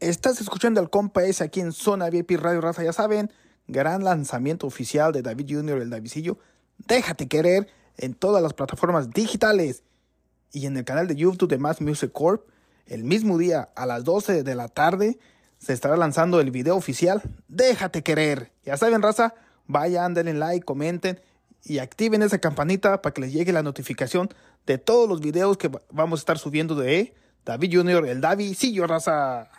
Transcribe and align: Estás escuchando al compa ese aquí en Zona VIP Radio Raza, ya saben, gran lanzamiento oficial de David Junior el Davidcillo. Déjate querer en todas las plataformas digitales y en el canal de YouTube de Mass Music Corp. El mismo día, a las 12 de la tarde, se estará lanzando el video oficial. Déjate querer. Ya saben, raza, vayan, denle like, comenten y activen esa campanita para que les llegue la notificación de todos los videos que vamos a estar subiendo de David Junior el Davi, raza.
Estás 0.00 0.40
escuchando 0.40 0.80
al 0.80 0.90
compa 0.90 1.24
ese 1.24 1.42
aquí 1.42 1.58
en 1.58 1.72
Zona 1.72 2.08
VIP 2.08 2.38
Radio 2.38 2.60
Raza, 2.60 2.84
ya 2.84 2.92
saben, 2.92 3.32
gran 3.66 4.04
lanzamiento 4.04 4.68
oficial 4.68 5.10
de 5.10 5.22
David 5.22 5.56
Junior 5.56 5.82
el 5.82 5.90
Davidcillo. 5.90 6.38
Déjate 6.86 7.26
querer 7.26 7.66
en 7.96 8.14
todas 8.14 8.40
las 8.40 8.54
plataformas 8.54 9.10
digitales 9.10 9.82
y 10.52 10.66
en 10.66 10.76
el 10.76 10.84
canal 10.84 11.08
de 11.08 11.16
YouTube 11.16 11.50
de 11.50 11.58
Mass 11.58 11.80
Music 11.80 12.12
Corp. 12.12 12.46
El 12.86 13.02
mismo 13.02 13.38
día, 13.38 13.70
a 13.74 13.86
las 13.86 14.04
12 14.04 14.44
de 14.44 14.54
la 14.54 14.68
tarde, 14.68 15.18
se 15.58 15.72
estará 15.72 15.96
lanzando 15.96 16.38
el 16.38 16.52
video 16.52 16.76
oficial. 16.76 17.20
Déjate 17.48 18.04
querer. 18.04 18.52
Ya 18.64 18.76
saben, 18.76 19.02
raza, 19.02 19.34
vayan, 19.66 20.14
denle 20.14 20.34
like, 20.34 20.64
comenten 20.64 21.20
y 21.64 21.78
activen 21.78 22.22
esa 22.22 22.38
campanita 22.38 23.02
para 23.02 23.12
que 23.12 23.22
les 23.22 23.32
llegue 23.32 23.52
la 23.52 23.64
notificación 23.64 24.28
de 24.64 24.78
todos 24.78 25.08
los 25.08 25.20
videos 25.20 25.56
que 25.56 25.72
vamos 25.90 26.20
a 26.20 26.22
estar 26.22 26.38
subiendo 26.38 26.76
de 26.76 27.14
David 27.44 27.78
Junior 27.78 28.06
el 28.06 28.20
Davi, 28.20 28.56
raza. 28.86 29.50